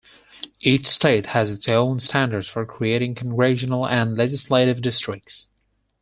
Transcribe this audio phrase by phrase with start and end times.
[0.61, 5.51] Each state has its own standards for creating Congressional and legislative districts.